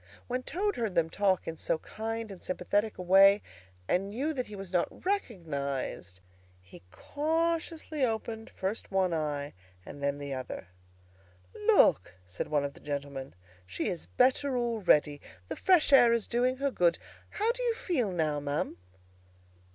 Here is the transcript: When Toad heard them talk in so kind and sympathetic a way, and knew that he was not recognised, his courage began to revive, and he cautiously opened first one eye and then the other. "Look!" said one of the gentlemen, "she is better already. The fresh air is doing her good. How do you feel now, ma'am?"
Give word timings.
When 0.25 0.41
Toad 0.41 0.77
heard 0.77 0.95
them 0.95 1.11
talk 1.11 1.47
in 1.47 1.57
so 1.57 1.77
kind 1.77 2.31
and 2.31 2.41
sympathetic 2.41 2.97
a 2.97 3.03
way, 3.03 3.43
and 3.87 4.09
knew 4.09 4.33
that 4.33 4.47
he 4.47 4.55
was 4.55 4.73
not 4.73 5.05
recognised, 5.05 6.21
his 6.63 6.81
courage 6.89 6.89
began 6.89 6.97
to 6.97 7.21
revive, 7.21 7.29
and 7.29 7.57
he 7.61 7.93
cautiously 8.01 8.05
opened 8.05 8.49
first 8.49 8.91
one 8.91 9.13
eye 9.13 9.53
and 9.85 10.01
then 10.01 10.17
the 10.17 10.33
other. 10.33 10.69
"Look!" 11.53 12.15
said 12.25 12.47
one 12.47 12.65
of 12.65 12.73
the 12.73 12.79
gentlemen, 12.79 13.35
"she 13.67 13.89
is 13.89 14.07
better 14.07 14.57
already. 14.57 15.21
The 15.49 15.55
fresh 15.55 15.93
air 15.93 16.11
is 16.13 16.25
doing 16.25 16.57
her 16.57 16.71
good. 16.71 16.97
How 17.29 17.51
do 17.51 17.61
you 17.61 17.75
feel 17.75 18.11
now, 18.11 18.39
ma'am?" 18.39 18.77